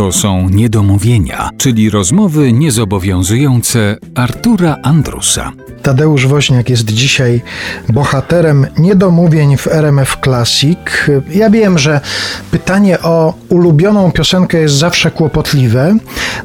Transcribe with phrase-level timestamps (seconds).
[0.00, 5.52] To są niedomówienia, czyli rozmowy niezobowiązujące Artura Andrusa.
[5.82, 7.42] Tadeusz Woźniak jest dzisiaj
[7.88, 10.78] bohaterem niedomówień w RMF Classic.
[11.30, 12.00] Ja wiem, że
[12.50, 15.96] pytanie o ulubioną piosenkę jest zawsze kłopotliwe,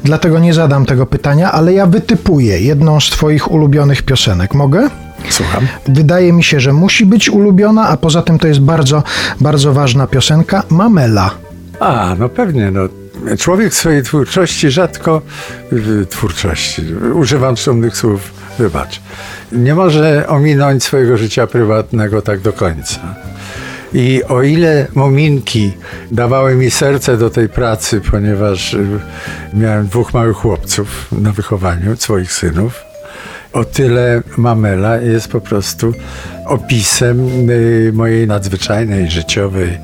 [0.04, 4.54] dlatego nie zadam tego pytania, ale ja wytypuję jedną z Twoich ulubionych piosenek.
[4.54, 4.90] Mogę?
[5.28, 5.66] Słucham.
[5.88, 9.02] Wydaje mi się, że musi być ulubiona, a poza tym to jest bardzo,
[9.40, 11.30] bardzo ważna piosenka Mamela.
[11.80, 12.88] A, no pewnie, no.
[13.38, 15.22] Człowiek w swojej twórczości rzadko,
[16.10, 16.82] twórczości,
[17.14, 19.00] używam szumnych słów, wybacz,
[19.52, 23.00] nie może ominąć swojego życia prywatnego tak do końca.
[23.94, 25.72] I o ile muminki
[26.10, 28.86] dawały mi serce do tej pracy, ponieważ y,
[29.54, 32.84] miałem dwóch małych chłopców na wychowaniu, swoich synów,
[33.52, 35.94] o tyle Mamela jest po prostu
[36.46, 39.78] opisem y, mojej nadzwyczajnej życiowej,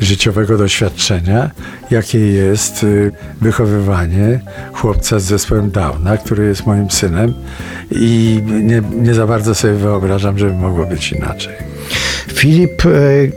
[0.00, 1.50] życiowego doświadczenia,
[1.90, 4.40] jakie jest y, wychowywanie
[4.72, 7.34] chłopca z zespołem Downa, który jest moim synem
[7.90, 11.54] i nie, nie za bardzo sobie wyobrażam, żeby mogło być inaczej.
[12.32, 12.90] Filip, e,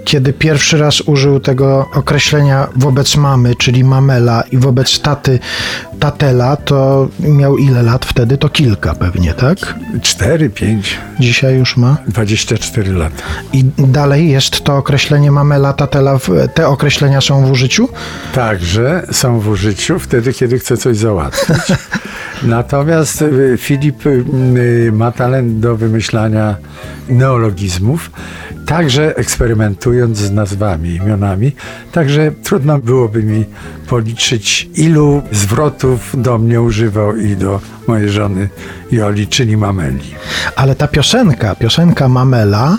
[0.03, 5.39] kiedy pierwszy raz użył tego określenia wobec mamy, czyli mamela, i wobec taty,
[5.99, 8.37] tatela, to miał ile lat wtedy?
[8.37, 9.75] To kilka pewnie, tak?
[10.01, 10.97] Cztery, pięć.
[11.19, 11.97] Dzisiaj już ma?
[12.07, 13.23] 24 lata.
[13.53, 16.19] I dalej jest to określenie mamela, tatela,
[16.53, 17.89] te określenia są w użyciu?
[18.33, 21.57] Także są w użyciu wtedy, kiedy chce coś załatwić.
[22.43, 24.23] Natomiast y, Filip y,
[24.57, 26.55] y, ma talent do wymyślania
[27.09, 28.11] neologizmów,
[28.65, 31.51] także eksperymentując z nazwami, imionami.
[31.91, 33.45] Także trudno byłoby mi
[33.87, 38.49] policzyć, ilu zwrotów do mnie używał i do mojej żony
[38.91, 40.15] Joli, czyli Mameli.
[40.55, 42.77] Ale ta piosenka, piosenka Mamela,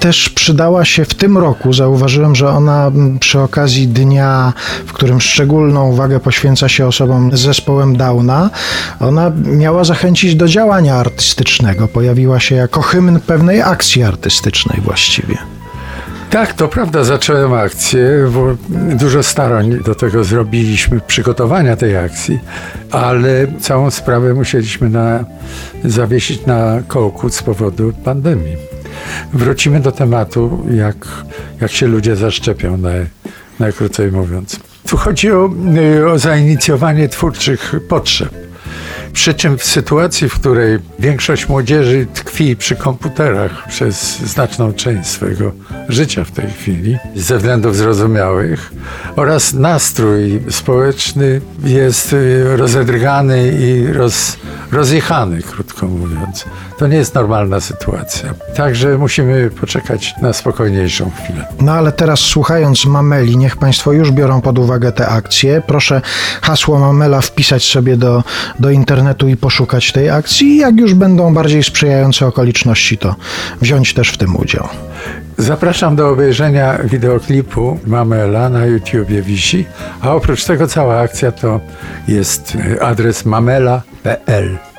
[0.00, 1.72] też przydała się w tym roku.
[1.72, 4.52] Zauważyłem, że ona przy okazji dnia,
[4.86, 8.50] w którym szczególną uwagę poświęca się osobom z zespołem Downa,
[9.00, 11.88] ona miała zachęcić do działania artystycznego.
[11.88, 15.59] Pojawiła się jako hymn pewnej akcji artystycznej właściwie.
[16.30, 18.56] Tak, to prawda, zacząłem akcję, bo
[18.96, 22.38] dużo starań do tego zrobiliśmy, przygotowania tej akcji,
[22.90, 25.24] ale całą sprawę musieliśmy na,
[25.84, 28.56] zawiesić na kołku z powodu pandemii.
[29.32, 30.96] Wrócimy do tematu, jak,
[31.60, 33.06] jak się ludzie zaszczepią, naj,
[33.58, 34.60] najkrócej mówiąc.
[34.88, 35.50] Tu chodzi o,
[36.12, 38.49] o zainicjowanie twórczych potrzeb.
[39.20, 45.52] Przy czym w sytuacji, w której większość młodzieży tkwi przy komputerach przez znaczną część swojego
[45.88, 48.72] życia w tej chwili, ze względów zrozumiałych,
[49.16, 54.36] oraz nastrój społeczny jest y, rozedrgany i roz,
[54.72, 56.44] rozjechany, krótko mówiąc.
[56.80, 58.34] To nie jest normalna sytuacja.
[58.54, 61.46] Także musimy poczekać na spokojniejszą chwilę.
[61.60, 65.62] No ale teraz słuchając Mameli, niech Państwo już biorą pod uwagę te akcje.
[65.66, 66.00] Proszę
[66.42, 68.24] hasło Mamela wpisać sobie do,
[68.60, 70.56] do internetu i poszukać tej akcji.
[70.56, 73.16] Jak już będą bardziej sprzyjające okoliczności, to
[73.60, 74.68] wziąć też w tym udział.
[75.38, 79.64] Zapraszam do obejrzenia wideoklipu Mamela na YouTubie wisi,
[80.00, 81.60] a oprócz tego cała akcja to
[82.08, 84.69] jest adres mamela.pl.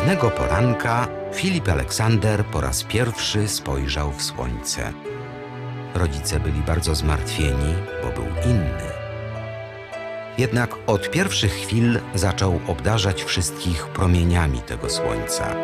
[0.00, 4.92] Pewnego poranka Filip Aleksander po raz pierwszy spojrzał w słońce.
[5.94, 8.90] Rodzice byli bardzo zmartwieni, bo był inny.
[10.38, 15.56] Jednak od pierwszych chwil zaczął obdarzać wszystkich promieniami tego słońca.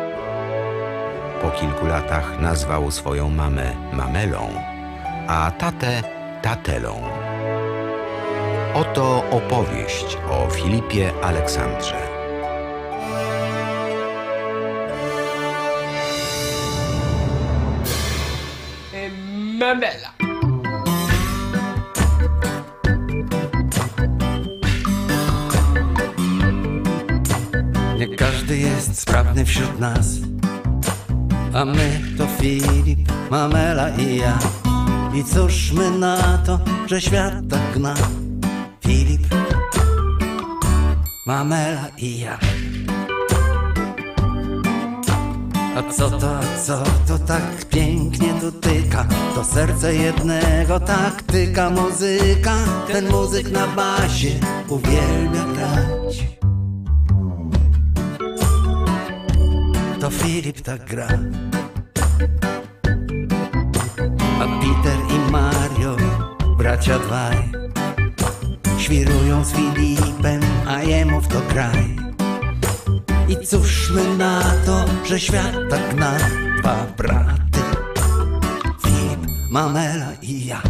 [1.41, 4.49] Po kilku latach nazwał swoją mamę Mamelą,
[5.27, 6.03] a tatę
[6.41, 7.01] Tatelą.
[8.73, 12.16] Oto opowieść o Filipie Aleksandrze.
[19.57, 20.13] Mamela.
[27.99, 30.07] Nie każdy jest sprawny wśród nas.
[31.53, 32.99] A my to Filip,
[33.31, 34.39] Mamela i ja.
[35.13, 37.93] I cóż my na to, że świat tak gna
[38.81, 39.21] Filip,
[41.25, 42.39] Mamela i ja
[45.77, 52.55] A co to, co to tak pięknie dotyka To serce jednego tak tyka muzyka.
[52.87, 54.39] Ten muzyk na basie
[54.69, 56.27] uwielbia grać.
[59.99, 61.07] To Filip tak gra.
[64.41, 65.97] A Peter i Mario,
[66.57, 67.51] bracia dwaj
[68.77, 72.06] Świrują z Filipem, a jemu w to kraj
[73.29, 76.17] I cóż my na to, że świat tak na
[76.59, 77.59] dwa braty?
[78.83, 79.19] Filip,
[79.51, 80.61] Mamela i ja.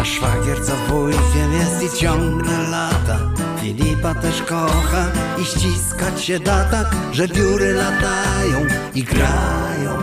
[0.00, 3.18] A szwagier co wujkiem jest i ciągle lata.
[3.60, 5.06] Filipa też kocha
[5.42, 10.02] i ściskać się da tak Że biury latają i grają.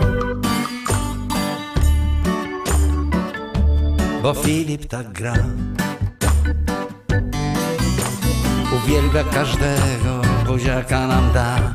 [4.22, 5.34] Bo Filip tak gra
[8.84, 11.74] Uwielbia każdego, buziaka nam da.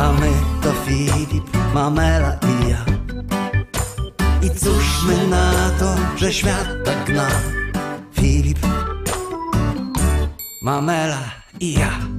[0.00, 0.32] A my
[0.62, 2.84] to Filip, Mamela i ja.
[4.42, 7.28] I cóż my na to, że świat tak gna
[8.12, 8.58] Filip,
[10.62, 11.22] Mamela
[11.60, 12.15] i ja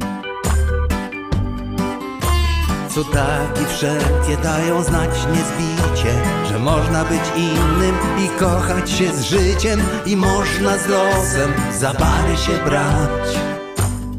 [2.98, 6.14] Cudaki wszelkie dają znać niezbicie
[6.48, 7.96] Że można być innym
[8.26, 13.38] i kochać się z życiem I można z losem za bary się brać.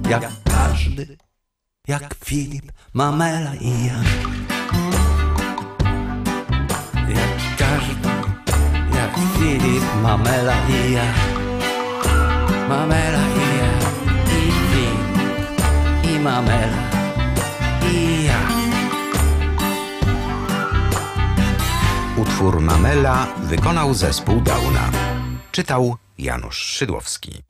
[0.09, 1.17] Jak każdy,
[1.89, 3.95] jak Filip, Mamela i ja.
[7.09, 8.09] Jak każdy,
[8.97, 11.05] jak Filip, Mamela i ja.
[12.69, 13.71] Mamela i ja.
[14.39, 16.89] I Filip, i Mamela
[17.93, 18.18] i ja
[22.38, 24.90] Utwór Mamela wykonał zespół Dauna.
[25.52, 27.43] Czytał Janusz Szydłowski.